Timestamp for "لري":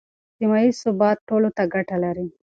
2.03-2.27